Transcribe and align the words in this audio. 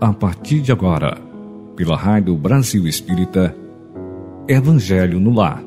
a 0.00 0.14
partir 0.14 0.60
de 0.62 0.72
agora, 0.72 1.20
pela 1.76 1.94
Rádio 1.94 2.34
Brasil 2.34 2.86
Espírita, 2.86 3.54
Evangelho 4.48 5.20
no 5.20 5.34
Lar. 5.34 5.62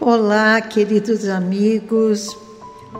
Olá, 0.00 0.62
queridos 0.62 1.28
amigos, 1.28 2.34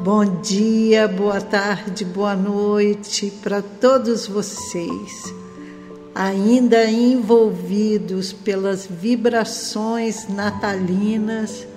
bom 0.05 0.43
dia, 0.43 1.09
boa 1.09 1.41
tarde, 1.41 2.05
boa 2.05 2.37
noite 2.37 3.33
para 3.43 3.63
todos 3.63 4.27
vocês 4.27 5.36
ainda 6.17 6.91
envolvidos 6.91 8.33
pelas 8.33 8.87
vibrações 8.87 10.27
natalinas, 10.27 11.69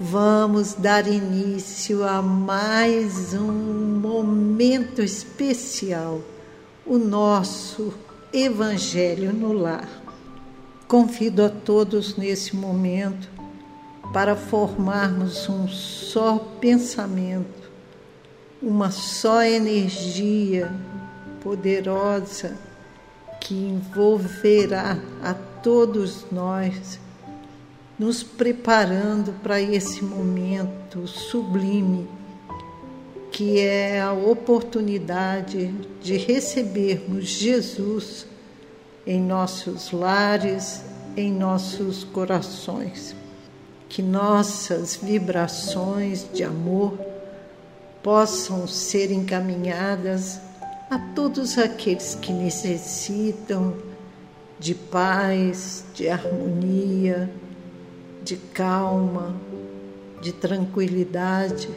vamos 0.00 0.74
dar 0.74 1.06
início 1.06 2.02
a 2.04 2.20
mais 2.20 3.32
um 3.32 4.00
momento 4.00 5.00
especial, 5.02 6.20
o 6.84 6.98
nosso 6.98 7.94
Evangelho 8.32 9.32
no 9.32 9.52
Lar. 9.52 9.88
Convido 10.88 11.44
a 11.44 11.48
todos 11.48 12.16
nesse 12.16 12.56
momento 12.56 13.30
para 14.12 14.34
formarmos 14.34 15.48
um 15.48 15.68
só 15.68 16.38
pensamento, 16.60 17.70
uma 18.60 18.90
só 18.90 19.44
energia 19.44 20.72
poderosa 21.40 22.65
que 23.40 23.54
envolverá 23.54 24.98
a 25.22 25.34
todos 25.34 26.26
nós, 26.30 26.98
nos 27.98 28.22
preparando 28.22 29.32
para 29.42 29.60
esse 29.60 30.04
momento 30.04 31.06
sublime, 31.06 32.08
que 33.30 33.60
é 33.60 34.00
a 34.00 34.12
oportunidade 34.12 35.74
de 36.02 36.16
recebermos 36.16 37.26
Jesus 37.26 38.26
em 39.06 39.20
nossos 39.20 39.92
lares, 39.92 40.82
em 41.16 41.32
nossos 41.32 42.04
corações. 42.04 43.14
Que 43.88 44.02
nossas 44.02 44.96
vibrações 44.96 46.26
de 46.32 46.42
amor 46.42 46.98
possam 48.02 48.66
ser 48.66 49.10
encaminhadas 49.10 50.40
a 50.88 50.98
todos 50.98 51.58
aqueles 51.58 52.14
que 52.14 52.32
necessitam 52.32 53.74
de 54.58 54.74
paz, 54.74 55.84
de 55.94 56.08
harmonia, 56.08 57.30
de 58.22 58.36
calma, 58.36 59.34
de 60.22 60.32
tranquilidade, 60.32 61.68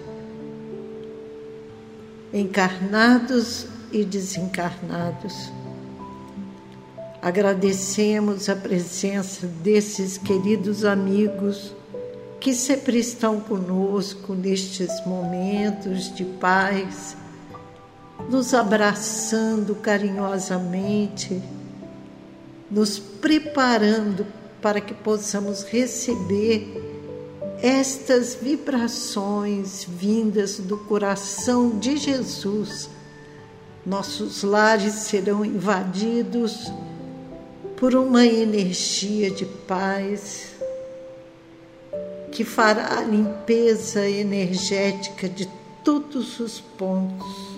encarnados 2.31 3.65
e 3.91 4.03
desencarnados. 4.03 5.51
Agradecemos 7.21 8.47
a 8.47 8.55
presença 8.55 9.47
desses 9.47 10.17
queridos 10.17 10.85
amigos 10.85 11.75
que 12.39 12.53
sempre 12.53 12.99
estão 12.99 13.41
conosco 13.41 14.33
nestes 14.33 15.03
momentos 15.05 16.15
de 16.15 16.23
paz 16.23 17.17
nos 18.29 18.53
abraçando 18.53 19.73
carinhosamente, 19.73 21.41
nos 22.69 22.99
preparando 22.99 24.25
para 24.61 24.79
que 24.79 24.93
possamos 24.93 25.63
receber 25.63 26.67
estas 27.59 28.35
vibrações 28.35 29.83
vindas 29.83 30.59
do 30.59 30.77
coração 30.77 31.79
de 31.79 31.97
Jesus. 31.97 32.87
Nossos 33.83 34.43
lares 34.43 34.93
serão 34.93 35.43
invadidos 35.43 36.71
por 37.77 37.95
uma 37.95 38.25
energia 38.25 39.31
de 39.31 39.45
paz 39.45 40.51
que 42.31 42.43
fará 42.43 42.99
a 42.99 43.01
limpeza 43.01 44.07
energética 44.07 45.27
de 45.27 45.49
todos 45.83 46.39
os 46.39 46.59
pontos 46.59 47.48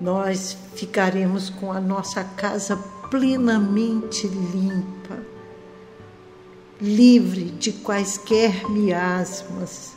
nós 0.00 0.56
ficaremos 0.76 1.50
com 1.50 1.72
a 1.72 1.80
nossa 1.80 2.22
casa 2.22 2.76
plenamente 3.10 4.26
limpa, 4.26 5.18
livre 6.80 7.44
de 7.44 7.72
quaisquer 7.72 8.70
miasmas. 8.70 9.96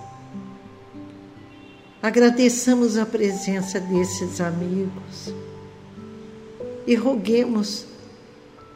Agradeçamos 2.02 2.98
a 2.98 3.06
presença 3.06 3.80
desses 3.80 4.42
amigos 4.42 5.32
e 6.88 6.96
roguemos 6.96 7.86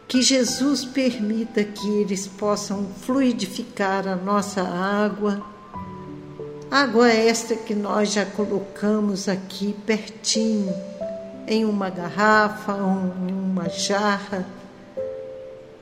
que 0.07 0.21
Jesus 0.21 0.85
permita 0.85 1.63
que 1.63 1.89
eles 1.89 2.27
possam 2.27 2.85
fluidificar 3.01 4.07
a 4.07 4.15
nossa 4.15 4.61
água, 4.61 5.43
água 6.69 7.09
esta 7.09 7.55
que 7.55 7.73
nós 7.73 8.13
já 8.13 8.23
colocamos 8.23 9.27
aqui 9.27 9.75
pertinho 9.87 10.71
em 11.47 11.65
uma 11.65 11.89
garrafa 11.89 12.73
em 12.73 13.33
uma 13.33 13.69
jarra 13.69 14.45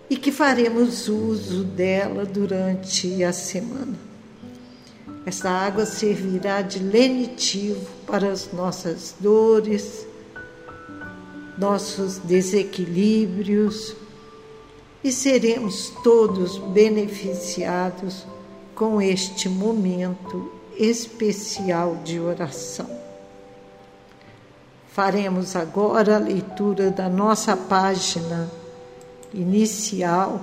e 0.09 0.17
que 0.17 0.31
faremos 0.31 1.07
uso 1.07 1.63
dela 1.63 2.25
durante 2.25 3.23
a 3.23 3.33
semana. 3.33 3.97
Esta 5.25 5.49
água 5.49 5.85
servirá 5.85 6.61
de 6.61 6.79
lenitivo 6.79 7.87
para 8.05 8.31
as 8.31 8.51
nossas 8.51 9.15
dores, 9.19 10.05
nossos 11.57 12.17
desequilíbrios 12.17 13.95
e 15.03 15.11
seremos 15.11 15.91
todos 16.03 16.57
beneficiados 16.57 18.25
com 18.75 19.01
este 19.01 19.47
momento 19.47 20.51
especial 20.77 22.01
de 22.03 22.19
oração. 22.19 23.02
Faremos 24.93 25.55
agora 25.55 26.17
a 26.17 26.19
leitura 26.19 26.91
da 26.91 27.09
nossa 27.09 27.57
página 27.57 28.47
inicial 29.33 30.39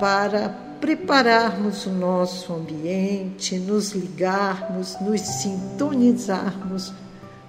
para 0.00 0.48
prepararmos 0.80 1.86
o 1.86 1.90
nosso 1.90 2.52
ambiente, 2.52 3.56
nos 3.56 3.92
ligarmos, 3.92 5.00
nos 5.00 5.20
sintonizarmos 5.20 6.92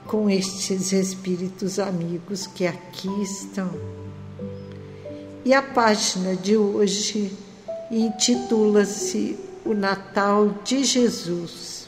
com 0.05 0.29
estes 0.29 0.91
espíritos 0.91 1.79
amigos 1.79 2.45
que 2.45 2.67
aqui 2.67 3.09
estão. 3.23 3.71
E 5.43 5.51
a 5.51 5.63
página 5.63 6.35
de 6.35 6.55
hoje 6.55 7.35
intitula-se 7.89 9.35
O 9.65 9.73
Natal 9.73 10.53
de 10.63 10.83
Jesus. 10.83 11.87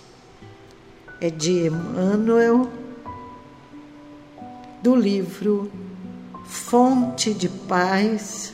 É 1.21 1.29
de 1.29 1.67
Emmanuel 1.67 2.84
do 4.85 4.95
livro 4.95 5.71
Fonte 6.45 7.33
de 7.33 7.49
Paz, 7.49 8.53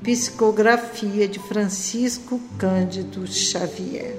psicografia 0.00 1.26
de 1.26 1.40
Francisco 1.40 2.40
Cândido 2.56 3.26
Xavier. 3.26 4.16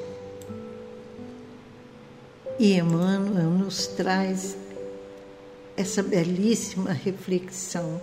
E 2.59 2.73
Emmanuel 2.73 3.51
nos 3.51 3.87
traz 3.87 4.57
essa 5.77 6.03
belíssima 6.03 6.91
reflexão. 6.91 8.01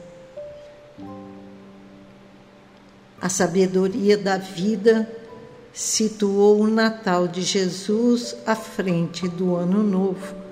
A 3.21 3.29
sabedoria 3.29 4.17
da 4.17 4.39
vida 4.39 5.07
situou 5.75 6.59
o 6.59 6.69
Natal 6.69 7.29
de 7.29 7.43
Jesus 7.43 8.35
à 8.47 8.57
frente 8.57 9.29
do 9.29 9.55
Ano 9.57 9.83
Novo 9.83 10.44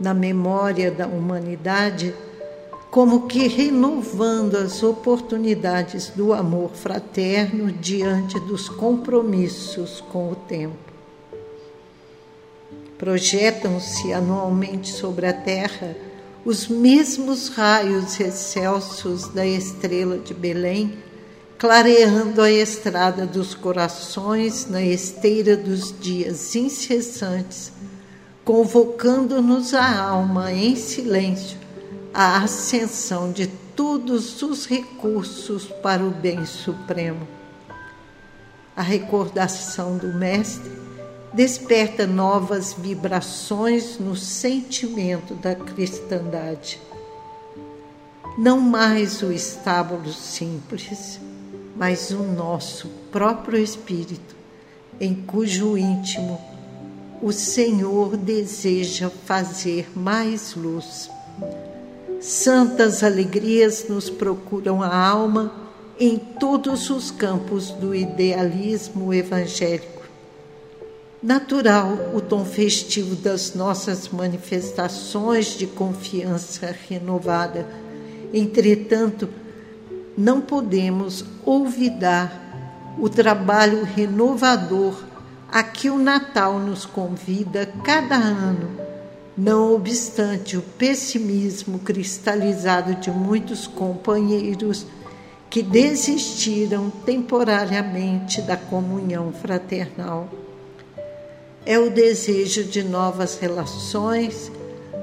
na 0.00 0.12
memória 0.12 0.90
da 0.90 1.06
humanidade, 1.06 2.14
como 2.90 3.26
que 3.26 3.48
renovando 3.48 4.56
as 4.56 4.82
oportunidades 4.82 6.10
do 6.10 6.32
amor 6.32 6.70
fraterno 6.70 7.72
diante 7.72 8.38
dos 8.40 8.68
compromissos 8.68 10.00
com 10.00 10.30
o 10.30 10.36
tempo. 10.36 10.76
Projetam-se 12.96 14.12
anualmente 14.12 14.92
sobre 14.92 15.26
a 15.26 15.32
Terra 15.32 15.96
os 16.44 16.68
mesmos 16.68 17.48
raios 17.48 18.20
excelsos 18.20 19.28
da 19.28 19.46
estrela 19.46 20.18
de 20.18 20.32
Belém, 20.32 20.94
clareando 21.58 22.42
a 22.42 22.50
estrada 22.50 23.26
dos 23.26 23.54
corações 23.54 24.68
na 24.68 24.82
esteira 24.82 25.56
dos 25.56 25.92
dias 25.98 26.54
incessantes 26.54 27.72
convocando-nos 28.44 29.72
a 29.72 30.00
alma 30.00 30.52
em 30.52 30.76
silêncio 30.76 31.58
à 32.12 32.42
ascensão 32.42 33.32
de 33.32 33.46
todos 33.46 34.42
os 34.42 34.66
recursos 34.66 35.64
para 35.82 36.04
o 36.04 36.10
bem 36.10 36.44
supremo. 36.44 37.26
A 38.76 38.82
recordação 38.82 39.96
do 39.96 40.08
Mestre 40.08 40.70
desperta 41.32 42.06
novas 42.06 42.74
vibrações 42.74 43.98
no 43.98 44.14
sentimento 44.14 45.34
da 45.34 45.54
cristandade. 45.54 46.80
Não 48.36 48.60
mais 48.60 49.22
o 49.22 49.32
estábulo 49.32 50.12
simples, 50.12 51.18
mas 51.76 52.10
o 52.10 52.22
nosso 52.22 52.88
próprio 53.10 53.58
espírito, 53.58 54.36
em 55.00 55.14
cujo 55.14 55.78
íntimo 55.78 56.53
o 57.24 57.32
Senhor 57.32 58.18
deseja 58.18 59.08
fazer 59.08 59.88
mais 59.96 60.54
luz. 60.54 61.10
Santas 62.20 63.02
alegrias 63.02 63.86
nos 63.88 64.10
procuram 64.10 64.82
a 64.82 64.94
alma 64.94 65.50
em 65.98 66.18
todos 66.18 66.90
os 66.90 67.10
campos 67.10 67.70
do 67.70 67.94
idealismo 67.94 69.14
evangélico. 69.14 70.02
Natural 71.22 71.94
o 72.14 72.20
tom 72.20 72.44
festivo 72.44 73.16
das 73.16 73.54
nossas 73.54 74.06
manifestações 74.10 75.56
de 75.56 75.66
confiança 75.66 76.76
renovada. 76.90 77.66
Entretanto, 78.34 79.30
não 80.14 80.42
podemos 80.42 81.24
olvidar 81.46 82.94
o 82.98 83.08
trabalho 83.08 83.82
renovador 83.82 85.13
a 85.54 85.62
que 85.62 85.88
o 85.88 85.96
Natal 85.96 86.58
nos 86.58 86.84
convida 86.84 87.64
cada 87.84 88.16
ano, 88.16 88.76
não 89.38 89.72
obstante 89.72 90.56
o 90.56 90.62
pessimismo 90.62 91.78
cristalizado 91.78 92.96
de 92.96 93.08
muitos 93.08 93.64
companheiros 93.64 94.84
que 95.48 95.62
desistiram 95.62 96.90
temporariamente 96.90 98.42
da 98.42 98.56
comunhão 98.56 99.32
fraternal. 99.32 100.28
É 101.64 101.78
o 101.78 101.88
desejo 101.88 102.64
de 102.64 102.82
novas 102.82 103.38
relações, 103.38 104.50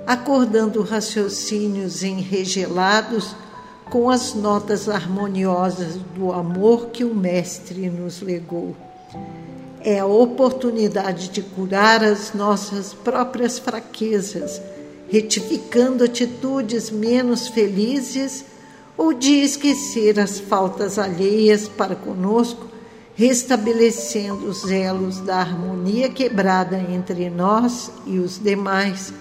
acordando 0.06 0.84
raciocínios 0.84 2.04
enregelados 2.04 3.38
com 3.90 4.10
as 4.10 4.34
notas 4.34 4.90
harmoniosas 4.90 5.96
do 6.14 6.34
amor 6.34 6.88
que 6.88 7.06
o 7.06 7.16
Mestre 7.16 7.90
nos 7.90 8.22
legou 8.22 8.76
é 9.84 10.00
a 10.00 10.06
oportunidade 10.06 11.30
de 11.30 11.42
curar 11.42 12.04
as 12.04 12.34
nossas 12.34 12.94
próprias 12.94 13.58
fraquezas, 13.58 14.62
retificando 15.10 16.04
atitudes 16.04 16.90
menos 16.90 17.48
felizes 17.48 18.46
ou 18.98 19.14
de 19.14 19.42
esquecer 19.42 20.20
as 20.20 20.40
faltas 20.40 21.00
alheias 21.00 21.68
para 21.68 21.96
conosco, 21.96 22.68
restabelecendo 23.16 24.46
os 24.46 24.70
elos 24.70 25.20
da 25.20 25.38
harmonia 25.38 26.10
quebrada 26.10 26.78
entre 26.78 27.30
nós 27.30 27.92
e 28.06 28.20
os 28.20 28.40
demais, 28.40 29.14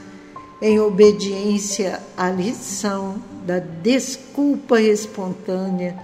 em 0.63 0.79
obediência 0.79 2.01
à 2.17 2.31
lição 2.31 3.17
da 3.47 3.59
desculpa 3.59 4.81
espontânea, 4.81 5.99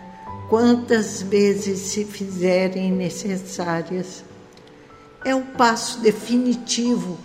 quantas 0.48 1.20
vezes 1.20 1.80
se 1.80 2.04
fizerem 2.04 2.90
necessárias 2.90 4.25
é 5.26 5.34
o 5.34 5.42
passo 5.42 5.98
definitivo 5.98 7.18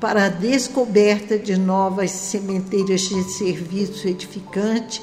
para 0.00 0.26
a 0.26 0.28
descoberta 0.28 1.36
de 1.36 1.58
novas 1.58 2.12
sementeiras 2.12 3.00
de 3.00 3.24
serviço 3.24 4.06
edificante 4.06 5.02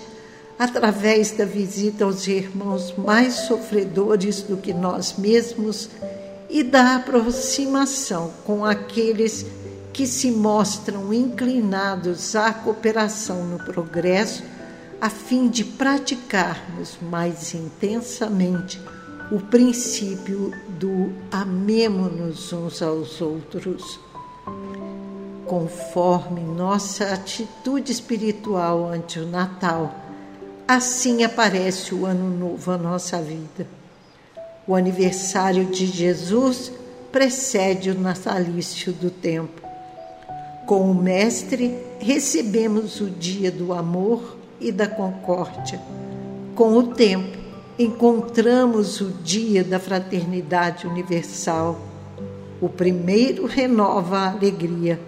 através 0.58 1.32
da 1.32 1.44
visita 1.44 2.06
aos 2.06 2.26
irmãos 2.28 2.96
mais 2.98 3.34
sofredores 3.34 4.42
do 4.42 4.56
que 4.56 4.74
nós 4.74 5.16
mesmos 5.18 5.90
e 6.50 6.64
da 6.64 6.96
aproximação 6.96 8.32
com 8.46 8.64
aqueles 8.64 9.46
que 9.92 10.08
se 10.08 10.32
mostram 10.32 11.14
inclinados 11.14 12.38
à 12.38 12.54
cooperação 12.54 13.44
no 13.44 13.58
progresso, 13.58 14.44
a 15.02 15.10
fim 15.10 15.50
de 15.50 15.66
praticarmos 15.66 16.98
mais 17.02 17.54
intensamente 17.54 18.80
o 19.32 19.40
princípio 19.40 20.52
do 20.80 21.12
amemo-nos 21.32 22.54
uns 22.54 22.82
aos 22.82 23.22
outros. 23.22 24.00
Conforme 25.46 26.42
nossa 26.42 27.14
atitude 27.14 27.92
espiritual 27.92 28.88
ante 28.88 29.20
o 29.20 29.28
Natal, 29.28 29.94
assim 30.68 31.24
aparece 31.24 31.94
o 31.94 32.06
Ano 32.06 32.30
Novo 32.30 32.72
à 32.72 32.78
nossa 32.78 33.22
vida. 33.22 33.68
O 34.68 34.76
aniversário 34.76 35.66
de 35.66 35.86
Jesus 35.86 36.72
precede 37.12 37.92
o 37.92 38.00
natalício 38.00 38.92
do 38.94 39.10
tempo. 39.10 39.62
Com 40.66 40.90
o 40.90 40.96
Mestre, 40.96 41.78
recebemos 42.00 43.00
o 43.00 43.10
dia 43.10 43.52
do 43.52 43.72
amor 43.74 44.38
e 44.60 44.72
da 44.72 44.88
concórdia. 44.88 45.80
Com 46.56 46.74
o 46.74 46.88
tempo, 46.88 47.45
encontramos 47.78 49.02
o 49.02 49.12
dia 49.24 49.64
da 49.64 49.80
fraternidade 49.80 50.88
universal. 50.88 51.80
O 52.62 52.70
primeiro 52.70 53.46
renova 53.46 54.18
a 54.20 54.32
alegria, 54.32 55.00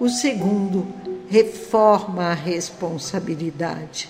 o 0.00 0.08
segundo 0.08 0.86
reforma 1.28 2.24
a 2.24 2.34
responsabilidade. 2.34 4.08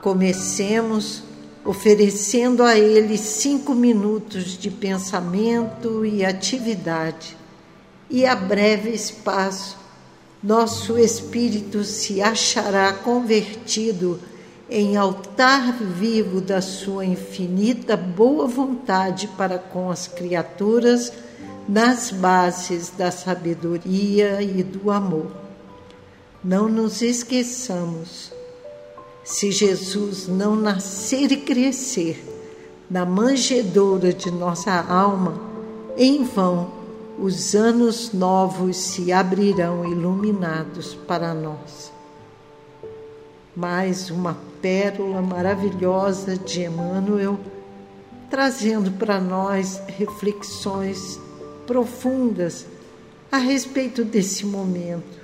Comecemos 0.00 1.22
oferecendo 1.64 2.62
a 2.62 2.78
ele 2.78 3.18
cinco 3.18 3.74
minutos 3.74 4.56
de 4.56 4.70
pensamento 4.70 6.04
e 6.04 6.24
atividade, 6.24 7.36
e 8.08 8.24
a 8.24 8.34
breve 8.34 8.90
espaço, 8.90 9.76
nosso 10.42 10.98
espírito 10.98 11.82
se 11.82 12.22
achará 12.22 12.92
convertido 12.92 14.20
em 14.70 14.96
altar 14.96 15.72
vivo 15.72 16.40
da 16.40 16.60
sua 16.60 17.04
infinita 17.04 17.96
boa 17.96 18.46
vontade 18.46 19.28
para 19.28 19.58
com 19.58 19.90
as 19.90 20.06
criaturas, 20.06 21.12
nas 21.68 22.10
bases 22.10 22.90
da 22.90 23.10
sabedoria 23.10 24.42
e 24.42 24.62
do 24.62 24.90
amor. 24.90 25.30
Não 26.44 26.68
nos 26.68 27.02
esqueçamos, 27.02 28.32
se 29.24 29.50
Jesus 29.50 30.28
não 30.28 30.54
nascer 30.54 31.32
e 31.32 31.38
crescer 31.38 32.24
na 32.90 33.04
manjedoura 33.04 34.12
de 34.12 34.30
nossa 34.30 34.72
alma, 34.72 35.40
em 35.96 36.24
vão 36.24 36.78
os 37.18 37.54
anos 37.54 38.12
novos 38.12 38.76
se 38.76 39.12
abrirão 39.12 39.84
iluminados 39.84 40.94
para 40.94 41.34
nós 41.34 41.98
mais 43.58 44.08
uma 44.08 44.38
pérola 44.60 45.22
maravilhosa 45.22 46.36
de 46.36 46.62
Emmanuel, 46.62 47.38
trazendo 48.30 48.90
para 48.92 49.20
nós 49.20 49.82
reflexões 49.86 51.20
profundas 51.66 52.66
a 53.30 53.36
respeito 53.38 54.04
desse 54.04 54.46
momento. 54.46 55.18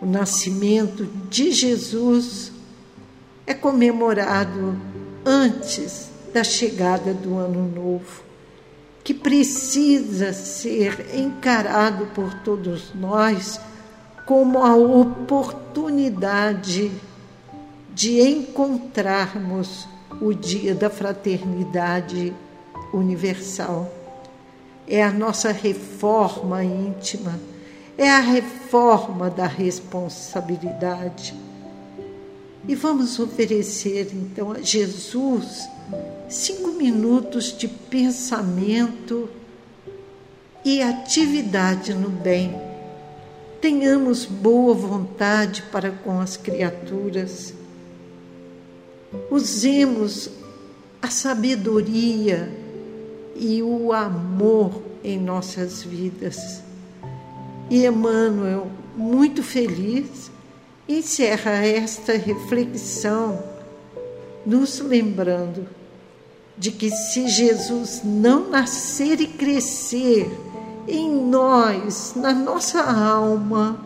O 0.00 0.06
nascimento 0.06 1.06
de 1.28 1.50
Jesus 1.50 2.52
é 3.46 3.54
comemorado 3.54 4.78
antes 5.24 6.10
da 6.32 6.44
chegada 6.44 7.12
do 7.12 7.36
Ano 7.36 7.68
Novo, 7.68 8.22
que 9.02 9.12
precisa 9.14 10.32
ser 10.32 11.16
encarado 11.16 12.06
por 12.14 12.32
todos 12.42 12.94
nós 12.94 13.60
como 14.26 14.62
a 14.62 14.76
oportunidade 14.76 16.92
de 17.98 18.20
encontrarmos 18.20 19.88
o 20.20 20.32
dia 20.32 20.72
da 20.72 20.88
fraternidade 20.88 22.32
universal. 22.92 23.92
É 24.86 25.02
a 25.02 25.10
nossa 25.10 25.50
reforma 25.50 26.62
íntima, 26.62 27.40
é 27.98 28.08
a 28.08 28.20
reforma 28.20 29.28
da 29.28 29.48
responsabilidade. 29.48 31.34
E 32.68 32.76
vamos 32.76 33.18
oferecer 33.18 34.12
então 34.12 34.52
a 34.52 34.62
Jesus 34.62 35.68
cinco 36.28 36.70
minutos 36.70 37.52
de 37.58 37.66
pensamento 37.66 39.28
e 40.64 40.80
atividade 40.80 41.94
no 41.94 42.10
bem 42.10 42.54
tenhamos 43.60 44.24
boa 44.24 44.72
vontade 44.72 45.64
para 45.72 45.90
com 45.90 46.20
as 46.20 46.36
criaturas, 46.36 47.52
usemos 49.30 50.30
a 51.00 51.10
sabedoria 51.10 52.52
e 53.36 53.62
o 53.62 53.92
amor 53.92 54.82
em 55.02 55.18
nossas 55.18 55.82
vidas. 55.82 56.62
E 57.70 57.86
Emmanuel, 57.86 58.68
muito 58.96 59.42
feliz, 59.42 60.30
encerra 60.88 61.64
esta 61.64 62.14
reflexão 62.14 63.42
nos 64.44 64.80
lembrando 64.80 65.66
de 66.56 66.72
que 66.72 66.90
se 66.90 67.28
Jesus 67.28 68.00
não 68.02 68.50
nascer 68.50 69.20
e 69.20 69.26
crescer 69.26 70.28
em 70.88 71.08
nós, 71.08 72.14
na 72.16 72.32
nossa 72.32 72.80
alma, 72.82 73.84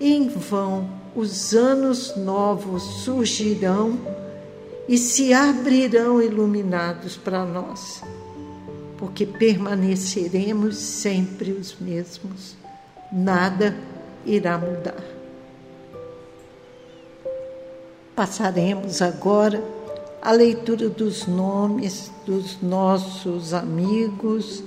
em 0.00 0.28
vão 0.28 0.99
os 1.14 1.54
anos 1.54 2.16
novos 2.16 2.82
surgirão 3.04 3.98
e 4.88 4.98
se 4.98 5.32
abrirão 5.32 6.22
iluminados 6.22 7.16
para 7.16 7.44
nós, 7.44 8.02
porque 8.98 9.24
permaneceremos 9.24 10.76
sempre 10.76 11.52
os 11.52 11.76
mesmos, 11.80 12.56
nada 13.12 13.76
irá 14.24 14.58
mudar. 14.58 15.02
Passaremos 18.14 19.00
agora 19.00 19.62
a 20.20 20.32
leitura 20.32 20.88
dos 20.88 21.26
nomes 21.26 22.10
dos 22.26 22.60
nossos 22.60 23.54
amigos 23.54 24.62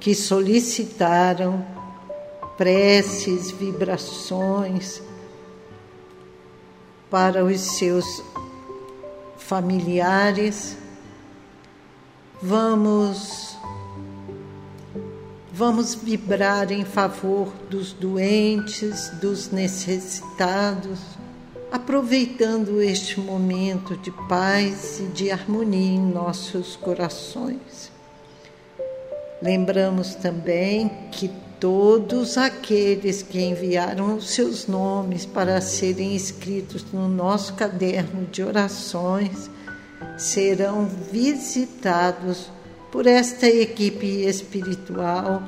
que 0.00 0.14
solicitaram 0.14 1.75
preces, 2.56 3.50
vibrações 3.50 5.02
para 7.10 7.44
os 7.44 7.60
seus 7.60 8.22
familiares. 9.36 10.76
Vamos 12.42 13.56
vamos 15.52 15.94
vibrar 15.94 16.70
em 16.70 16.84
favor 16.84 17.50
dos 17.70 17.90
doentes, 17.94 19.08
dos 19.22 19.50
necessitados, 19.50 21.00
aproveitando 21.72 22.82
este 22.82 23.18
momento 23.18 23.96
de 23.96 24.10
paz 24.28 25.00
e 25.00 25.04
de 25.04 25.30
harmonia 25.30 25.94
em 25.94 25.98
nossos 25.98 26.76
corações. 26.76 27.90
Lembramos 29.40 30.14
também 30.14 30.90
que 31.10 31.30
todos 31.60 32.36
aqueles 32.36 33.22
que 33.22 33.40
enviaram 33.40 34.16
os 34.16 34.30
seus 34.30 34.66
nomes 34.66 35.24
para 35.24 35.60
serem 35.60 36.14
escritos 36.14 36.84
no 36.92 37.08
nosso 37.08 37.54
caderno 37.54 38.26
de 38.26 38.42
orações 38.42 39.50
serão 40.18 40.86
visitados 41.10 42.50
por 42.92 43.06
esta 43.06 43.46
equipe 43.46 44.24
espiritual 44.24 45.42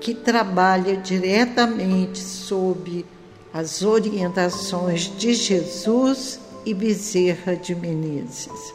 que 0.00 0.14
trabalha 0.14 0.96
diretamente 0.96 2.18
sob 2.18 3.06
as 3.52 3.82
orientações 3.82 5.10
de 5.16 5.34
Jesus 5.34 6.40
e 6.66 6.74
Bezerra 6.74 7.54
de 7.54 7.74
Menezes. 7.74 8.74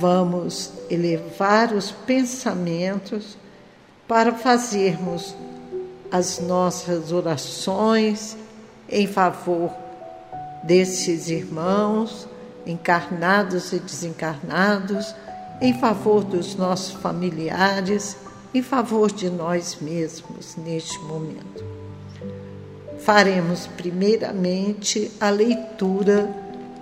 Vamos 0.00 0.72
elevar 0.88 1.72
os 1.72 1.90
pensamentos 1.90 3.36
para 4.12 4.34
fazermos 4.34 5.34
as 6.10 6.38
nossas 6.38 7.12
orações 7.12 8.36
em 8.86 9.06
favor 9.06 9.72
desses 10.62 11.30
irmãos, 11.30 12.28
encarnados 12.66 13.72
e 13.72 13.78
desencarnados, 13.78 15.14
em 15.62 15.72
favor 15.80 16.22
dos 16.22 16.54
nossos 16.56 16.92
familiares, 17.00 18.18
em 18.52 18.60
favor 18.60 19.10
de 19.10 19.30
nós 19.30 19.78
mesmos 19.80 20.56
neste 20.56 20.98
momento. 20.98 21.64
Faremos 22.98 23.66
primeiramente 23.66 25.10
a 25.18 25.30
leitura 25.30 26.28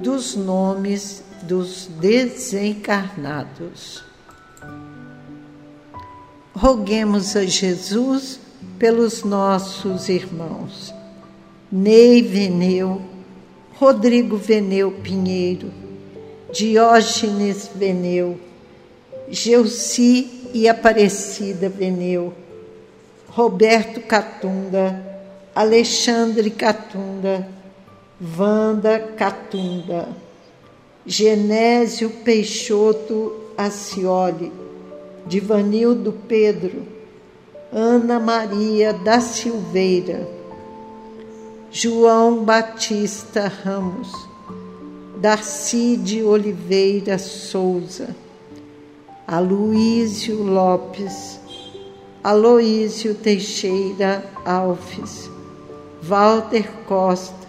dos 0.00 0.34
nomes 0.34 1.22
dos 1.44 1.86
desencarnados 2.00 4.09
roguemos 6.54 7.36
a 7.36 7.44
Jesus 7.44 8.40
pelos 8.78 9.22
nossos 9.22 10.08
irmãos. 10.08 10.94
Ney 11.70 12.22
Veneu, 12.22 13.00
Rodrigo 13.78 14.36
Veneu 14.36 14.90
Pinheiro, 14.90 15.70
Diógenes 16.52 17.70
Veneu, 17.74 18.38
Geuci 19.28 20.50
e 20.52 20.68
Aparecida 20.68 21.68
Veneu, 21.68 22.34
Roberto 23.28 24.00
Catunda, 24.00 25.00
Alexandre 25.54 26.50
Catunda, 26.50 27.48
Wanda 28.36 28.98
Catunda, 29.16 30.08
Genésio 31.06 32.10
Peixoto 32.10 33.52
Acioli, 33.56 34.52
Divanildo 35.26 36.12
Pedro, 36.26 36.82
Ana 37.72 38.18
Maria 38.18 38.92
da 38.92 39.20
Silveira, 39.20 40.28
João 41.70 42.44
Batista 42.44 43.46
Ramos, 43.62 44.10
Darcy 45.18 45.96
de 45.96 46.22
Oliveira 46.22 47.18
Souza, 47.18 48.16
Aloísio 49.26 50.42
Lopes, 50.42 51.38
Aloísio 52.24 53.14
Teixeira 53.14 54.24
Alves, 54.44 55.30
Walter 56.02 56.68
Costa, 56.86 57.46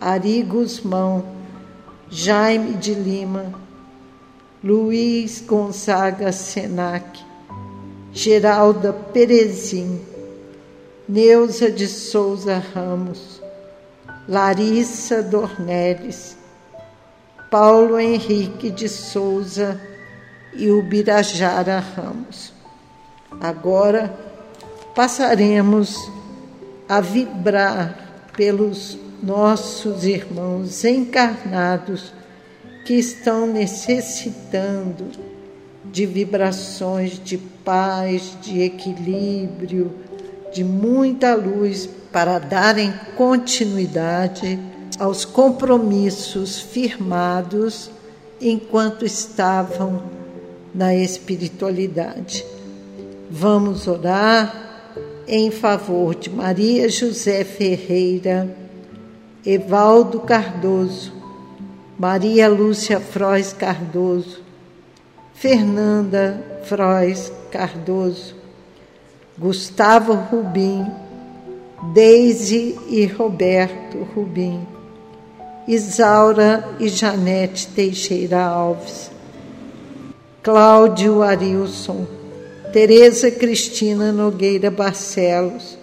Ari 0.00 0.42
Guzmão, 0.42 1.24
Jaime 2.10 2.74
de 2.74 2.92
Lima, 2.92 3.54
Luiz 4.64 5.40
Gonzaga 5.40 6.30
Senac, 6.30 7.18
Geralda 8.12 8.92
Perezin, 8.92 10.00
Neuza 11.08 11.68
de 11.68 11.88
Souza 11.88 12.62
Ramos, 12.72 13.42
Larissa 14.28 15.20
Dornelles, 15.20 16.36
Paulo 17.50 17.98
Henrique 17.98 18.70
de 18.70 18.88
Souza 18.88 19.80
e 20.54 20.70
Ubirajara 20.70 21.80
Ramos. 21.80 22.52
Agora 23.40 24.14
passaremos 24.94 25.96
a 26.88 27.00
vibrar 27.00 28.30
pelos 28.36 28.96
nossos 29.20 30.04
irmãos 30.04 30.84
encarnados 30.84 32.12
que 32.84 32.94
estão 32.94 33.46
necessitando 33.46 35.06
de 35.84 36.06
vibrações 36.06 37.20
de 37.22 37.38
paz, 37.38 38.36
de 38.40 38.62
equilíbrio, 38.62 39.92
de 40.52 40.64
muita 40.64 41.34
luz 41.34 41.88
para 42.12 42.38
darem 42.38 42.92
continuidade 43.16 44.58
aos 44.98 45.24
compromissos 45.24 46.60
firmados 46.60 47.90
enquanto 48.40 49.04
estavam 49.04 50.02
na 50.74 50.94
espiritualidade. 50.94 52.44
Vamos 53.30 53.86
orar 53.86 54.62
em 55.26 55.50
favor 55.50 56.14
de 56.14 56.28
Maria 56.28 56.88
José 56.88 57.44
Ferreira, 57.44 58.54
Evaldo 59.44 60.20
Cardoso, 60.20 61.21
Maria 61.98 62.48
Lúcia 62.48 63.00
Frois 63.00 63.52
Cardoso, 63.52 64.40
Fernanda 65.34 66.42
Frois 66.64 67.32
Cardoso, 67.50 68.34
Gustavo 69.38 70.14
Rubim, 70.14 70.86
Deise 71.92 72.78
e 72.88 73.06
Roberto 73.06 73.98
Rubim, 74.14 74.66
Isaura 75.68 76.76
e 76.80 76.88
Janete 76.88 77.68
Teixeira 77.68 78.40
Alves, 78.40 79.10
Cláudio 80.42 81.22
Arilson, 81.22 82.06
Tereza 82.72 83.30
Cristina 83.30 84.10
Nogueira 84.12 84.70
Barcelos, 84.70 85.76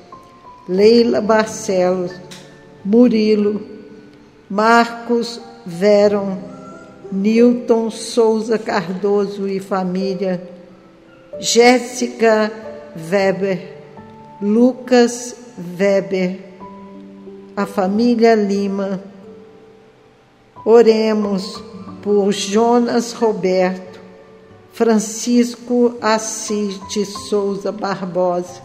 Leila 0.68 1.22
Barcelos, 1.22 2.12
Murilo, 2.84 3.62
Marcos 4.50 5.40
Veron, 5.66 6.38
Newton 7.12 7.90
Souza 7.90 8.58
Cardoso 8.58 9.48
e 9.48 9.60
família, 9.60 10.42
Jéssica 11.40 12.52
Weber, 13.10 13.78
Lucas 14.42 15.36
Weber, 15.78 16.40
a 17.56 17.66
família 17.66 18.36
Lima. 18.36 19.02
Oremos 20.66 21.64
por 22.02 22.32
Jonas 22.32 23.14
Roberto, 23.14 24.00
Francisco 24.74 25.96
Assis 26.02 26.80
de 26.94 27.06
Souza 27.06 27.72
Barbosa, 27.72 28.62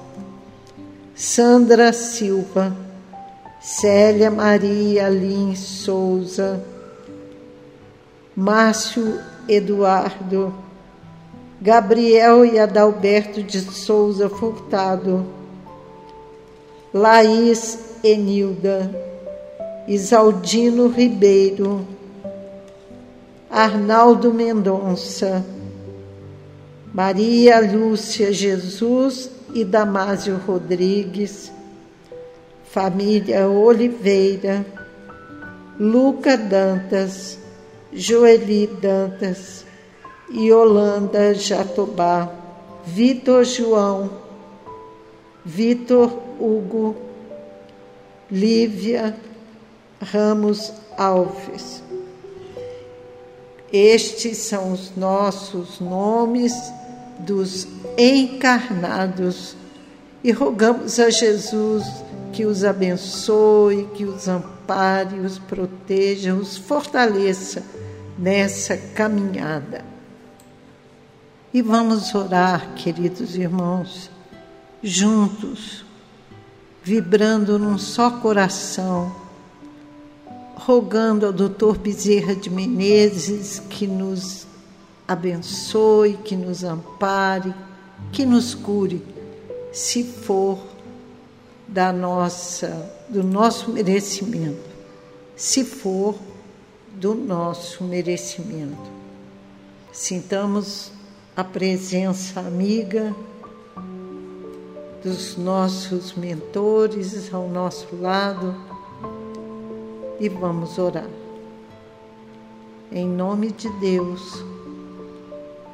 Sandra 1.14 1.92
Silva, 1.92 2.76
Célia 3.60 4.30
Maria 4.30 5.08
Lins 5.08 5.60
Souza, 5.60 6.62
Márcio 8.36 9.20
Eduardo, 9.48 10.52
Gabriel 11.60 12.44
e 12.44 12.58
Adalberto 12.58 13.42
de 13.42 13.60
Souza 13.60 14.28
Furtado, 14.28 15.24
Laís 16.92 17.78
Enilda, 18.02 18.90
Isaldino 19.86 20.88
Ribeiro, 20.88 21.86
Arnaldo 23.48 24.34
Mendonça, 24.34 25.44
Maria 26.92 27.60
Lúcia 27.60 28.32
Jesus 28.32 29.30
e 29.54 29.64
Damásio 29.64 30.40
Rodrigues, 30.44 31.52
família 32.64 33.48
Oliveira, 33.48 34.66
Luca 35.78 36.36
Dantas, 36.36 37.43
Joeli 37.94 38.66
Dantas, 38.66 39.64
Yolanda 40.28 41.32
Jatobá, 41.32 42.28
Vitor 42.84 43.44
João, 43.44 44.10
Vitor 45.44 46.18
Hugo, 46.40 46.96
Lívia 48.30 49.16
Ramos 50.02 50.72
Alves. 50.98 51.82
Estes 53.72 54.38
são 54.38 54.72
os 54.72 54.96
nossos 54.96 55.78
nomes 55.80 56.52
dos 57.20 57.66
encarnados 57.96 59.56
e 60.22 60.32
rogamos 60.32 60.98
a 60.98 61.10
Jesus 61.10 62.03
que 62.34 62.44
os 62.44 62.64
abençoe, 62.64 63.88
que 63.94 64.04
os 64.04 64.26
ampare, 64.26 65.20
os 65.20 65.38
proteja, 65.38 66.34
os 66.34 66.56
fortaleça 66.56 67.62
nessa 68.18 68.76
caminhada. 68.76 69.84
E 71.52 71.62
vamos 71.62 72.12
orar, 72.12 72.74
queridos 72.74 73.36
irmãos, 73.36 74.10
juntos, 74.82 75.84
vibrando 76.82 77.56
num 77.56 77.78
só 77.78 78.10
coração, 78.10 79.14
rogando 80.56 81.26
ao 81.26 81.32
Dr. 81.32 81.78
Bezerra 81.78 82.34
de 82.34 82.50
Menezes 82.50 83.60
que 83.70 83.86
nos 83.86 84.44
abençoe, 85.06 86.18
que 86.24 86.34
nos 86.34 86.64
ampare, 86.64 87.54
que 88.10 88.26
nos 88.26 88.56
cure, 88.56 89.00
se 89.72 90.02
for 90.02 90.73
da 91.74 91.92
nossa, 91.92 92.88
do 93.08 93.24
nosso 93.24 93.72
merecimento, 93.72 94.70
se 95.34 95.64
for 95.64 96.14
do 96.92 97.16
nosso 97.16 97.82
merecimento. 97.82 98.92
Sintamos 99.90 100.92
a 101.34 101.42
presença 101.42 102.38
amiga 102.38 103.12
dos 105.02 105.36
nossos 105.36 106.14
mentores 106.14 107.34
ao 107.34 107.48
nosso 107.48 107.88
lado 108.00 108.54
e 110.20 110.28
vamos 110.28 110.78
orar. 110.78 111.10
Em 112.92 113.08
nome 113.08 113.50
de 113.50 113.68
Deus, 113.80 114.44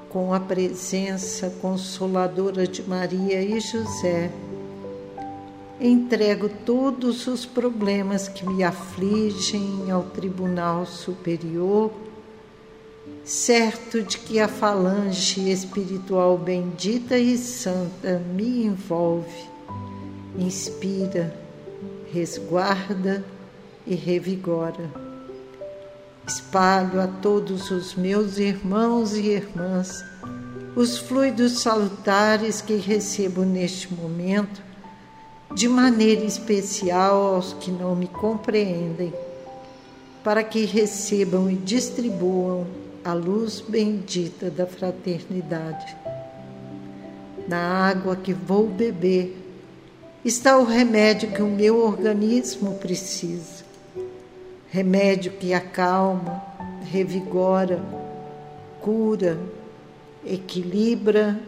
com 0.08 0.32
a 0.32 0.40
presença 0.40 1.50
consoladora 1.60 2.66
de 2.66 2.82
Maria 2.88 3.42
e 3.42 3.60
José, 3.60 4.30
entrego 5.80 6.48
todos 6.48 7.26
os 7.26 7.46
problemas 7.46 8.28
que 8.28 8.46
me 8.46 8.62
afligem 8.62 9.90
ao 9.90 10.02
Tribunal 10.02 10.84
Superior, 10.84 11.90
certo 13.24 14.02
de 14.02 14.18
que 14.18 14.38
a 14.38 14.46
falange 14.46 15.50
espiritual 15.50 16.36
bendita 16.36 17.16
e 17.16 17.38
santa 17.38 18.18
me 18.34 18.66
envolve, 18.66 19.48
inspira, 20.38 21.34
resguarda 22.12 23.24
e 23.86 23.94
revigora. 23.94 24.90
Espalho 26.26 27.00
a 27.00 27.06
todos 27.06 27.70
os 27.70 27.94
meus 27.94 28.38
irmãos 28.38 29.16
e 29.16 29.28
irmãs 29.28 30.04
os 30.76 30.98
fluidos 30.98 31.62
salutares 31.62 32.60
que 32.60 32.76
recebo 32.76 33.44
neste 33.44 33.92
momento 33.92 34.69
de 35.52 35.68
maneira 35.68 36.24
especial 36.24 37.34
aos 37.34 37.52
que 37.54 37.70
não 37.70 37.96
me 37.96 38.06
compreendem, 38.06 39.12
para 40.22 40.44
que 40.44 40.64
recebam 40.64 41.50
e 41.50 41.56
distribuam 41.56 42.66
a 43.04 43.12
luz 43.12 43.60
bendita 43.60 44.50
da 44.50 44.66
fraternidade. 44.66 45.96
Na 47.48 47.88
água 47.88 48.14
que 48.14 48.32
vou 48.32 48.68
beber 48.68 49.36
está 50.24 50.58
o 50.58 50.64
remédio 50.64 51.32
que 51.32 51.42
o 51.42 51.48
meu 51.48 51.84
organismo 51.84 52.74
precisa. 52.74 53.64
Remédio 54.68 55.32
que 55.32 55.52
acalma, 55.52 56.42
revigora, 56.84 57.82
cura, 58.80 59.38
equilibra 60.24 61.40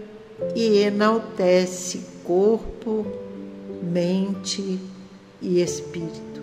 e 0.57 0.79
enaltece 0.79 2.01
corpo, 2.25 3.07
mente 3.83 4.81
e 5.41 5.61
espírito. 5.61 6.41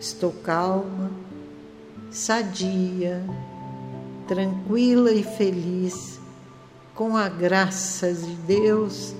Estou 0.00 0.32
calma, 0.32 1.10
sadia, 2.10 3.22
tranquila 4.26 5.12
e 5.12 5.22
feliz, 5.22 6.18
com 6.94 7.16
a 7.16 7.28
graça 7.28 8.12
de 8.12 8.34
Deus 8.46 9.14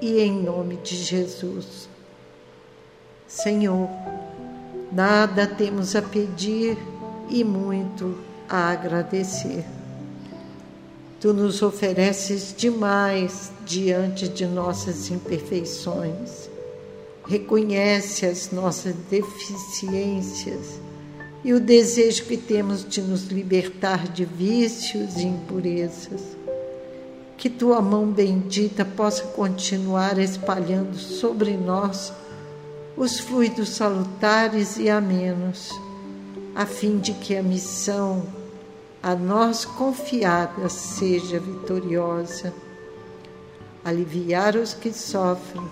e 0.00 0.20
em 0.20 0.42
nome 0.42 0.76
de 0.76 0.94
Jesus. 0.94 1.88
Senhor, 3.26 3.88
nada 4.92 5.46
temos 5.46 5.96
a 5.96 6.02
pedir 6.02 6.78
e 7.28 7.42
muito 7.42 8.16
a 8.48 8.70
agradecer. 8.70 9.77
Tu 11.20 11.32
nos 11.32 11.62
ofereces 11.62 12.54
demais 12.56 13.50
diante 13.66 14.28
de 14.28 14.46
nossas 14.46 15.10
imperfeições. 15.10 16.48
Reconhece 17.26 18.24
as 18.24 18.52
nossas 18.52 18.94
deficiências 19.10 20.80
e 21.42 21.52
o 21.52 21.58
desejo 21.58 22.24
que 22.24 22.36
temos 22.36 22.88
de 22.88 23.02
nos 23.02 23.26
libertar 23.26 24.06
de 24.06 24.24
vícios 24.24 25.16
e 25.16 25.24
impurezas. 25.26 26.22
Que 27.36 27.50
tua 27.50 27.82
mão 27.82 28.06
bendita 28.06 28.84
possa 28.84 29.24
continuar 29.24 30.18
espalhando 30.18 30.96
sobre 30.96 31.56
nós 31.56 32.12
os 32.96 33.18
fluidos 33.18 33.70
salutares 33.70 34.76
e 34.76 34.88
amenos, 34.88 35.70
a 36.54 36.64
fim 36.64 36.98
de 36.98 37.12
que 37.12 37.36
a 37.36 37.42
missão 37.42 38.37
a 39.02 39.14
nós 39.14 39.64
confiada 39.64 40.68
seja 40.68 41.38
vitoriosa, 41.38 42.52
aliviar 43.84 44.56
os 44.56 44.74
que 44.74 44.92
sofrem, 44.92 45.62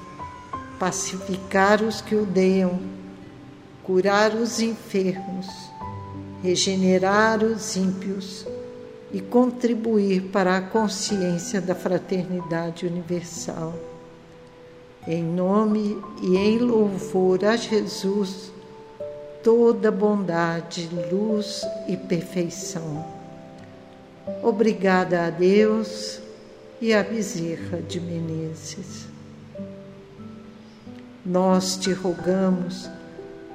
pacificar 0.79 1.83
os 1.83 2.01
que 2.01 2.15
odeiam, 2.15 2.81
curar 3.83 4.33
os 4.35 4.61
enfermos, 4.61 5.47
regenerar 6.43 7.43
os 7.43 7.75
ímpios 7.75 8.47
e 9.12 9.21
contribuir 9.21 10.31
para 10.31 10.57
a 10.57 10.62
consciência 10.62 11.61
da 11.61 11.75
fraternidade 11.75 12.87
universal. 12.87 13.75
Em 15.07 15.23
nome 15.23 16.01
e 16.23 16.37
em 16.37 16.59
louvor 16.59 17.45
a 17.45 17.57
Jesus, 17.57 18.53
toda 19.43 19.91
bondade, 19.91 20.89
luz 21.11 21.62
e 21.89 21.97
perfeição 21.97 23.16
Obrigada 24.43 25.27
a 25.27 25.31
Deus 25.31 26.21
e 26.81 26.93
a 26.93 27.01
Bezerra 27.05 27.81
de 27.81 28.01
Menezes. 28.01 29.07
Nós 31.25 31.77
te 31.77 31.93
rogamos, 31.93 32.91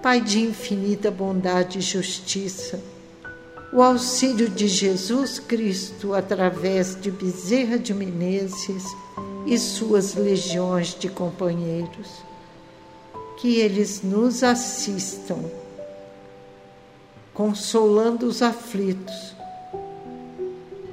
Pai 0.02 0.22
de 0.22 0.40
infinita 0.40 1.12
bondade 1.12 1.78
e 1.78 1.82
justiça, 1.82 2.80
o 3.74 3.82
auxílio 3.82 4.50
de 4.50 4.68
Jesus 4.68 5.40
Cristo 5.40 6.14
através 6.14 7.00
de 7.00 7.12
Bezerra 7.12 7.78
de 7.78 7.94
Menezes 7.94 8.84
e 9.46 9.60
suas 9.60 10.16
legiões 10.16 10.96
de 10.98 11.10
companheiros. 11.10 12.24
Que 13.38 13.60
eles 13.60 14.02
nos 14.02 14.42
assistam, 14.42 15.44
consolando 17.34 18.26
os 18.26 18.42
aflitos 18.42 19.41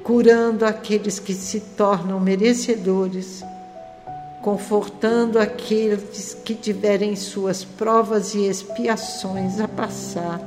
curando 0.09 0.65
aqueles 0.65 1.19
que 1.19 1.35
se 1.35 1.59
tornam 1.59 2.19
merecedores, 2.19 3.43
confortando 4.41 5.37
aqueles 5.37 6.35
que 6.43 6.55
tiverem 6.55 7.15
suas 7.15 7.63
provas 7.63 8.33
e 8.33 8.47
expiações 8.47 9.59
a 9.59 9.67
passar, 9.67 10.41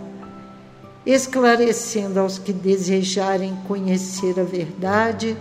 esclarecendo 1.07 2.19
aos 2.19 2.39
que 2.39 2.53
desejarem 2.53 3.55
conhecer 3.69 4.41
a 4.41 4.43
verdade 4.43 5.37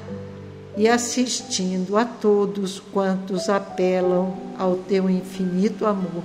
e 0.78 0.88
assistindo 0.88 1.98
a 1.98 2.06
todos 2.06 2.80
quantos 2.80 3.50
apelam 3.50 4.38
ao 4.56 4.76
teu 4.76 5.10
infinito 5.10 5.84
amor. 5.84 6.24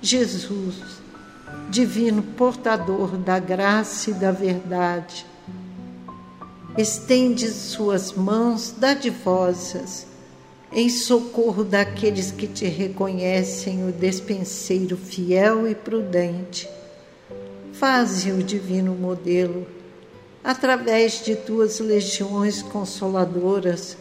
Jesus, 0.00 0.76
divino 1.68 2.22
portador 2.22 3.16
da 3.16 3.40
graça 3.40 4.10
e 4.10 4.14
da 4.14 4.30
verdade, 4.30 5.26
estende 6.78 7.50
suas 7.50 8.12
mãos 8.12 8.72
dadivosas 8.78 10.06
em 10.70 10.88
socorro 10.88 11.64
daqueles 11.64 12.30
que 12.30 12.46
te 12.46 12.66
reconhecem 12.66 13.88
o 13.88 13.90
despenseiro 13.90 14.96
fiel 14.96 15.66
e 15.66 15.74
prudente. 15.74 16.68
Faze 17.72 18.30
o 18.30 18.44
divino 18.44 18.94
modelo, 18.94 19.66
através 20.44 21.24
de 21.24 21.34
tuas 21.34 21.80
legiões 21.80 22.62
consoladoras, 22.62 23.96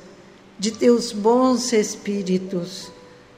de 0.60 0.70
teus 0.70 1.12
bons 1.12 1.74
espíritos, 1.74 2.92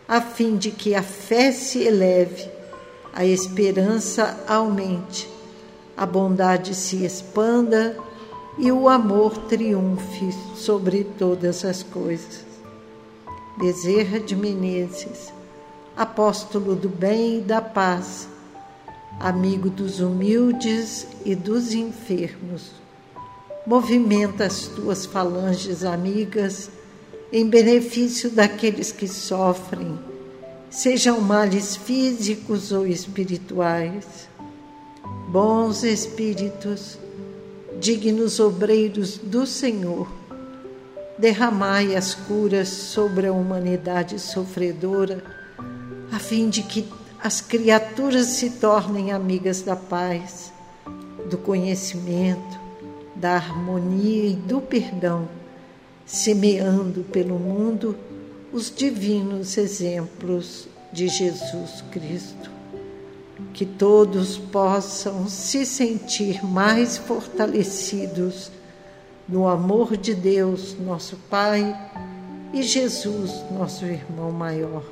a 0.06 0.20
fim 0.20 0.58
de 0.58 0.70
que 0.72 0.96
a 0.96 1.04
fé 1.04 1.54
se 1.54 1.84
eleve, 1.84 2.50
a 3.14 3.24
esperança 3.26 4.44
aumente, 4.46 5.30
a 5.96 6.06
bondade 6.06 6.76
se 6.76 7.06
expanda 7.06 7.96
e 8.58 8.72
o 8.72 8.90
amor 8.90 9.38
triunfe 9.48 10.32
sobre 10.56 11.04
todas 11.04 11.64
as 11.64 11.84
coisas. 11.84 12.46
Bezerra 13.58 14.20
de 14.20 14.36
Menezes, 14.36 15.34
apóstolo 15.96 16.76
do 16.76 16.90
bem 16.90 17.40
e 17.40 17.42
da 17.42 17.62
paz, 17.62 18.28
amigo 19.20 19.70
dos 19.70 20.00
humildes 20.00 21.08
e 21.26 21.36
dos 21.36 21.74
enfermos. 21.74 22.72
Movimenta 23.68 24.46
as 24.46 24.68
tuas 24.68 25.06
falanges 25.06 25.84
amigas 25.84 26.72
em 27.32 27.48
benefício 27.48 28.30
daqueles 28.30 28.92
que 28.92 29.08
sofrem, 29.08 30.00
sejam 30.70 31.22
males 31.22 31.76
físicos 31.76 32.72
ou 32.72 32.88
espirituais. 32.88 34.28
Bons 35.30 35.84
espíritos, 35.84 36.98
dignos 37.80 38.40
obreiros 38.40 39.18
do 39.18 39.46
Senhor, 39.46 40.08
derramai 41.18 41.96
as 41.96 42.14
curas 42.14 42.70
sobre 42.70 43.28
a 43.28 43.34
humanidade 43.34 44.20
sofredora, 44.20 45.24
a 46.12 46.20
fim 46.20 46.50
de 46.50 46.64
que 46.64 46.88
as 47.22 47.42
criaturas 47.42 48.28
se 48.28 48.52
tornem 48.52 49.12
amigas 49.12 49.62
da 49.62 49.76
paz, 49.76 50.52
do 51.30 51.38
conhecimento, 51.38 52.60
da 53.16 53.36
harmonia 53.36 54.30
e 54.30 54.34
do 54.34 54.62
perdão, 54.62 55.28
semeando 56.06 57.04
pelo 57.04 57.38
mundo 57.38 57.96
os 58.52 58.74
divinos 58.74 59.58
exemplos 59.58 60.68
de 60.92 61.08
Jesus 61.08 61.84
Cristo. 61.92 62.59
Que 63.60 63.66
todos 63.66 64.38
possam 64.38 65.28
se 65.28 65.66
sentir 65.66 66.46
mais 66.46 66.98
fortalecidos 66.98 68.50
no 69.28 69.50
amor 69.50 69.98
de 69.98 70.16
Deus, 70.16 70.78
nosso 70.80 71.18
Pai, 71.30 71.76
e 72.54 72.64
Jesus, 72.64 73.44
nosso 73.52 73.84
irmão 73.84 74.32
maior. 74.32 74.86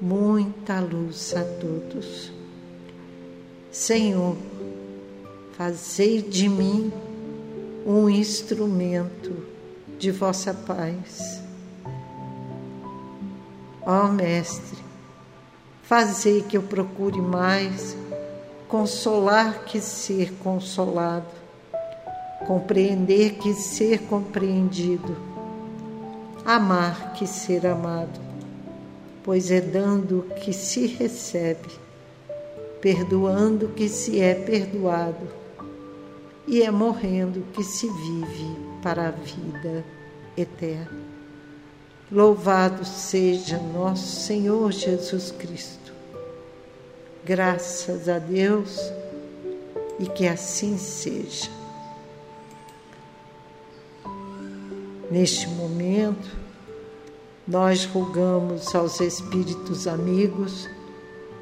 Muita 0.00 0.78
luz 0.78 1.34
a 1.34 1.42
todos. 1.42 2.30
Senhor, 3.72 4.36
fazei 5.56 6.22
de 6.22 6.48
mim 6.48 6.92
um 7.84 8.08
instrumento 8.08 9.44
de 9.98 10.12
vossa 10.12 10.54
paz. 10.54 11.42
Ó 13.84 14.06
Mestre, 14.06 14.85
fazei 15.86 16.42
que 16.42 16.56
eu 16.56 16.62
procure 16.62 17.20
mais. 17.20 17.96
Consolar 18.68 19.64
que 19.64 19.80
ser 19.80 20.32
consolado. 20.34 21.46
Compreender 22.46 23.34
que 23.38 23.54
ser 23.54 24.02
compreendido, 24.02 25.16
amar 26.44 27.12
que 27.14 27.26
ser 27.26 27.66
amado, 27.66 28.20
pois 29.24 29.50
é 29.50 29.60
dando 29.60 30.26
que 30.44 30.52
se 30.52 30.86
recebe, 30.86 31.68
perdoando 32.80 33.68
que 33.68 33.88
se 33.88 34.20
é 34.20 34.32
perdoado, 34.32 35.26
e 36.46 36.62
é 36.62 36.70
morrendo 36.70 37.42
que 37.52 37.64
se 37.64 37.88
vive 37.88 38.56
para 38.80 39.08
a 39.08 39.10
vida 39.10 39.84
eterna. 40.36 41.15
Louvado 42.10 42.84
seja 42.84 43.58
nosso 43.58 44.06
Senhor 44.06 44.70
Jesus 44.70 45.32
Cristo. 45.32 45.92
Graças 47.24 48.08
a 48.08 48.20
Deus 48.20 48.78
e 49.98 50.06
que 50.06 50.28
assim 50.28 50.78
seja. 50.78 51.50
Neste 55.10 55.48
momento, 55.48 56.30
nós 57.46 57.84
rogamos 57.86 58.72
aos 58.72 59.00
Espíritos 59.00 59.88
amigos 59.88 60.70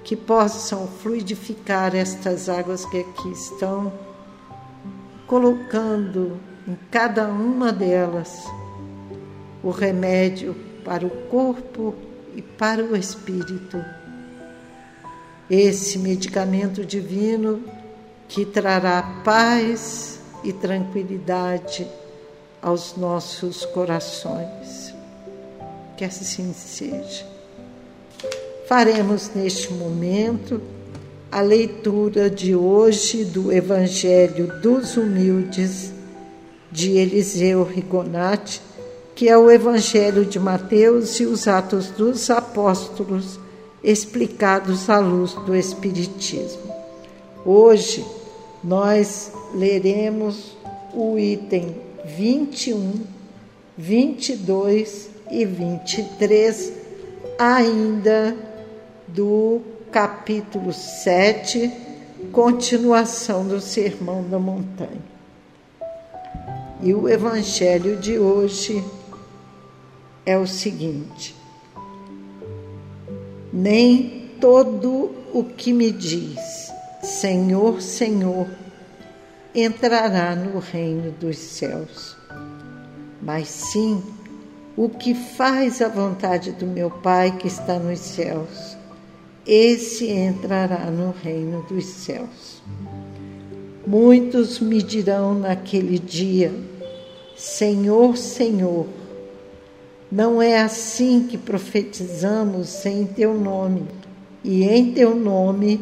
que 0.03 0.17
possam 0.17 0.87
fluidificar 0.87 1.95
estas 1.95 2.49
águas 2.49 2.87
que 2.87 3.01
aqui 3.01 3.33
estão, 3.33 3.93
colocando 5.27 6.41
em 6.67 6.75
cada 6.91 7.29
uma 7.29 7.71
delas 7.71 8.43
o 9.65 9.71
remédio 9.71 10.55
para 10.85 11.07
o 11.07 11.11
corpo 11.29 11.95
e 12.37 12.43
para 12.43 12.85
o 12.85 12.95
espírito. 12.95 13.83
Esse 15.51 15.99
medicamento 15.99 16.85
divino 16.85 17.63
que 18.29 18.45
trará 18.45 19.23
paz 19.25 20.21
e 20.43 20.53
tranquilidade 20.53 21.87
aos 22.61 22.97
nossos 22.97 23.65
corações. 23.65 24.95
Que 25.97 26.05
assim 26.05 26.53
seja. 26.53 27.27
Faremos 28.67 29.31
neste 29.35 29.73
momento 29.73 30.61
a 31.31 31.41
leitura 31.41 32.29
de 32.29 32.55
hoje 32.55 33.25
do 33.25 33.53
Evangelho 33.53 34.61
dos 34.61 34.97
Humildes 34.97 35.93
de 36.71 36.93
Eliseu 36.97 37.63
Rigonati, 37.63 38.61
que 39.15 39.29
é 39.29 39.39
o 39.39 39.51
Evangelho 39.51 40.25
de 40.25 40.41
Mateus 40.41 41.21
e 41.21 41.25
os 41.25 41.47
Atos 41.47 41.89
dos 41.91 42.31
Apóstolos 42.31 43.39
explicados 43.83 44.91
à 44.91 44.99
luz 44.99 45.35
do 45.35 45.55
Espiritismo. 45.55 46.75
Hoje 47.45 48.05
nós 48.63 49.31
leremos 49.55 50.57
o 50.93 51.19
item 51.19 51.77
21, 52.05 53.03
22 53.79 55.11
e 55.31 55.45
23, 55.45 56.73
ainda 57.39 58.37
do 59.07 59.61
capítulo 59.93 60.73
7, 60.73 61.71
continuação 62.33 63.47
do 63.47 63.61
Sermão 63.61 64.25
da 64.29 64.39
Montanha. 64.39 65.15
E 66.83 66.93
o 66.93 67.09
evangelho 67.09 67.97
de 67.97 68.19
hoje 68.19 68.85
é 70.25 70.37
o 70.39 70.47
seguinte: 70.47 71.35
Nem 73.53 74.31
todo 74.41 75.11
o 75.33 75.45
que 75.45 75.73
me 75.73 75.91
diz, 75.91 76.73
Senhor, 77.03 77.81
Senhor, 77.81 78.49
entrará 79.55 80.35
no 80.35 80.59
reino 80.59 81.13
dos 81.13 81.37
céus, 81.37 82.17
mas 83.23 83.49
sim 83.49 84.03
o 84.77 84.89
que 84.89 85.15
faz 85.15 85.81
a 85.81 85.89
vontade 85.89 86.53
do 86.53 86.67
meu 86.67 86.91
Pai 86.91 87.37
que 87.37 87.47
está 87.47 87.79
nos 87.79 88.01
céus, 88.01 88.77
esse 89.47 90.11
entrará 90.11 90.91
no 90.91 91.13
reino 91.23 91.63
dos 91.69 91.85
céus. 91.85 92.63
Muitos 93.87 94.59
me 94.59 94.83
dirão 94.83 95.35
naquele 95.35 95.99
dia: 95.99 96.53
Senhor, 97.37 98.17
Senhor, 98.17 98.87
não 100.11 100.41
é 100.41 100.61
assim 100.61 101.27
que 101.29 101.37
profetizamos 101.37 102.85
em 102.87 103.07
teu 103.07 103.35
nome, 103.35 103.87
e 104.43 104.65
em 104.65 104.93
teu 104.93 105.15
nome 105.15 105.81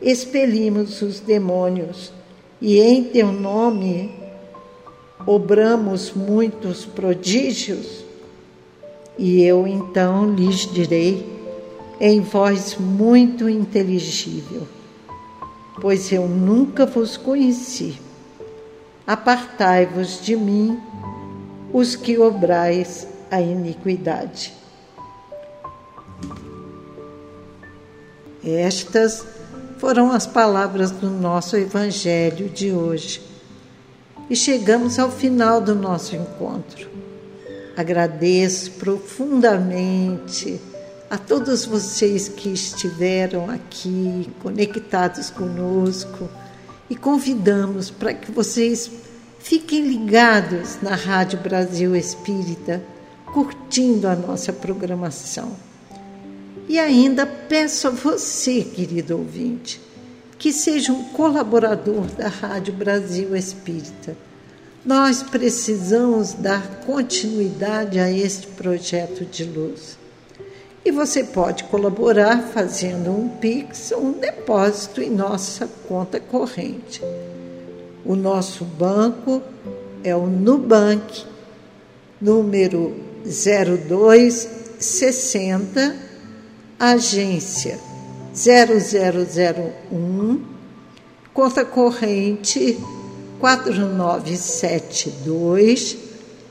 expelimos 0.00 1.00
os 1.00 1.20
demônios 1.20 2.12
e 2.60 2.80
em 2.80 3.04
teu 3.04 3.32
nome 3.32 4.10
obramos 5.26 6.12
muitos 6.12 6.84
prodígios? 6.84 8.04
E 9.18 9.42
eu 9.42 9.66
então 9.66 10.34
lhes 10.34 10.70
direi, 10.72 11.30
em 12.00 12.20
voz 12.20 12.76
muito 12.76 13.48
inteligível: 13.48 14.66
Pois 15.80 16.10
eu 16.10 16.26
nunca 16.26 16.86
vos 16.86 17.16
conheci. 17.16 18.00
Apartai-vos 19.06 20.20
de 20.20 20.34
mim, 20.34 20.78
os 21.72 21.94
que 21.94 22.18
obrais 22.18 23.06
a 23.30 23.40
iniquidade. 23.40 24.52
Estas 28.44 29.24
foram 29.78 30.12
as 30.12 30.26
palavras 30.26 30.90
do 30.90 31.10
nosso 31.10 31.56
Evangelho 31.56 32.48
de 32.48 32.72
hoje. 32.72 33.22
E 34.28 34.36
chegamos 34.36 34.98
ao 34.98 35.10
final 35.10 35.60
do 35.60 35.74
nosso 35.74 36.16
encontro. 36.16 36.88
Agradeço 37.76 38.70
profundamente 38.72 40.60
a 41.10 41.18
todos 41.18 41.64
vocês 41.64 42.28
que 42.28 42.48
estiveram 42.48 43.50
aqui 43.50 44.30
conectados 44.42 45.30
conosco 45.30 46.28
e 46.88 46.96
convidamos 46.96 47.90
para 47.90 48.14
que 48.14 48.30
vocês 48.30 48.90
fiquem 49.38 49.86
ligados 49.86 50.78
na 50.80 50.94
Rádio 50.94 51.38
Brasil 51.40 51.94
Espírita, 51.94 52.82
curtindo 53.34 54.08
a 54.08 54.16
nossa 54.16 54.50
programação. 54.50 55.52
E 56.66 56.78
ainda 56.78 57.26
peço 57.26 57.88
a 57.88 57.90
você, 57.90 58.62
querido 58.62 59.18
ouvinte, 59.18 59.78
que 60.38 60.50
seja 60.50 60.90
um 60.90 61.04
colaborador 61.10 62.06
da 62.16 62.28
Rádio 62.28 62.72
Brasil 62.72 63.36
Espírita 63.36 64.16
nós 64.84 65.22
precisamos 65.22 66.34
dar 66.34 66.80
continuidade 66.84 67.98
a 67.98 68.10
este 68.10 68.46
projeto 68.48 69.24
de 69.24 69.42
luz. 69.44 69.96
E 70.84 70.90
você 70.90 71.24
pode 71.24 71.64
colaborar 71.64 72.42
fazendo 72.42 73.10
um 73.10 73.30
Pix 73.30 73.92
ou 73.92 74.02
um 74.02 74.12
depósito 74.12 75.00
em 75.00 75.08
nossa 75.08 75.66
conta 75.88 76.20
corrente. 76.20 77.00
O 78.04 78.14
nosso 78.14 78.62
banco 78.62 79.40
é 80.02 80.14
o 80.14 80.26
Nubank, 80.26 81.24
número 82.20 82.94
0260, 83.24 85.96
agência 86.78 87.78
0001, 88.34 90.42
conta 91.32 91.64
corrente 91.64 92.78
4972 93.38 95.96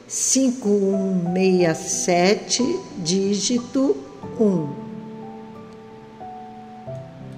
5167, 0.07 2.79
dígito 2.99 3.95
1. 4.39 4.83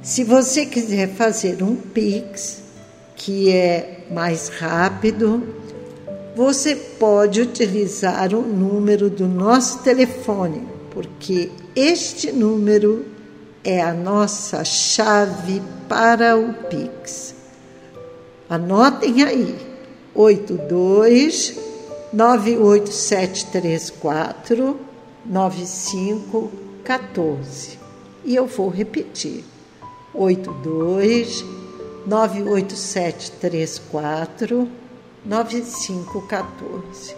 Se 0.04 0.24
você 0.24 0.66
quiser 0.66 1.10
fazer 1.10 1.62
um 1.64 1.76
Pix, 1.76 2.62
que 3.16 3.52
é 3.52 4.06
mais 4.12 4.50
rápido, 4.50 5.65
você 6.36 6.76
pode 6.76 7.42
utilizar 7.42 8.36
o 8.36 8.42
número 8.42 9.10
do 9.10 9.26
nosso 9.26 9.80
telefone, 9.80 10.68
porque 10.92 11.50
este 11.74 12.30
número 12.32 13.06
é 13.64 13.82
a 13.82 13.92
nossa 13.94 14.64
chave 14.66 15.62
para 15.88 16.38
o 16.38 16.54
Pix. 16.54 17.34
Anotem 18.50 19.24
aí: 19.24 19.56
82 20.14 21.58
98734 22.12 24.78
9514. 25.26 27.80
E 28.26 28.36
eu 28.36 28.46
vou 28.46 28.68
repetir: 28.70 29.46
82 30.14 31.46
98734 32.06 34.85
9514. 35.26 37.16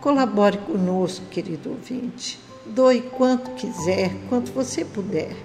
Colabore 0.00 0.58
conosco, 0.58 1.26
querido 1.26 1.70
ouvinte. 1.70 2.38
Doe 2.66 3.02
quanto 3.02 3.50
quiser, 3.52 4.14
quanto 4.28 4.52
você 4.52 4.84
puder. 4.84 5.36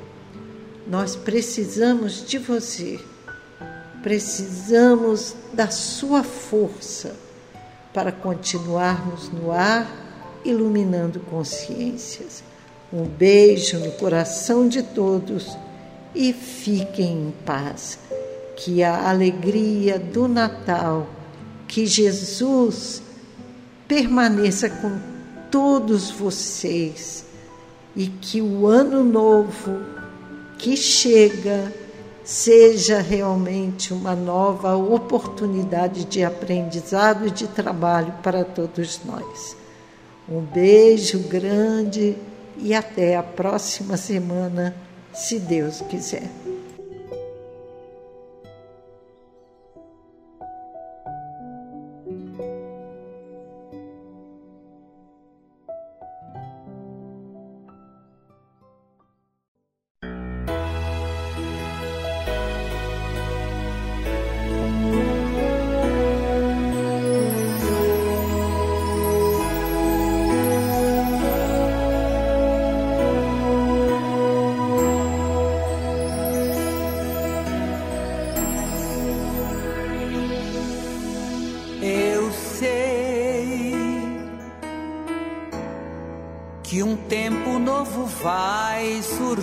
Nós 0.88 1.16
precisamos 1.16 2.26
de 2.26 2.38
você. 2.38 3.00
Precisamos 4.02 5.36
da 5.54 5.70
sua 5.70 6.24
força 6.24 7.16
para 7.94 8.12
continuarmos 8.12 9.30
no 9.30 9.52
ar, 9.52 9.90
iluminando 10.46 11.20
consciências. 11.20 12.44
Um 12.92 13.04
beijo 13.04 13.78
no 13.80 13.92
coração 13.94 14.68
de 14.68 14.82
todos 14.82 15.58
e 16.16 16.34
fiquem 16.34 17.28
em 17.28 17.34
paz. 17.46 18.00
Que 18.56 18.84
a 18.84 19.10
alegria 19.10 20.00
do 20.00 20.28
Natal, 20.28 21.08
que 21.70 21.86
Jesus 21.86 23.00
permaneça 23.88 24.68
com 24.68 25.00
todos 25.52 26.10
vocês 26.10 27.24
e 27.96 28.08
que 28.08 28.42
o 28.42 28.66
ano 28.66 29.04
novo 29.04 29.80
que 30.58 30.76
chega 30.76 31.72
seja 32.24 33.00
realmente 33.00 33.94
uma 33.94 34.16
nova 34.16 34.76
oportunidade 34.76 36.06
de 36.06 36.24
aprendizado 36.24 37.28
e 37.28 37.32
de 37.32 37.48
trabalho 37.48 38.14
para 38.24 38.44
todos 38.44 39.02
nós. 39.06 39.56
Um 40.28 40.42
beijo 40.42 41.20
grande 41.20 42.18
e 42.58 42.74
até 42.74 43.16
a 43.16 43.24
próxima 43.24 43.96
semana, 43.96 44.76
se 45.14 45.40
Deus 45.40 45.82
quiser. 45.82 46.39
Um 87.80 87.86
passado 87.86 89.08
tão 89.08 89.36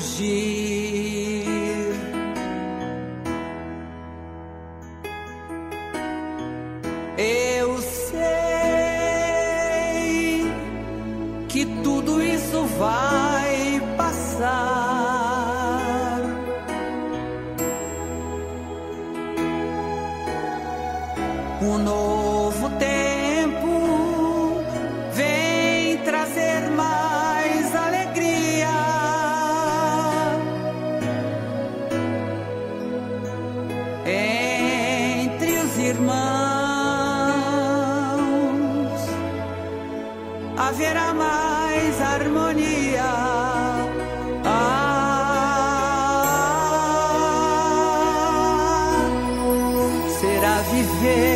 yeah. 51.03 51.36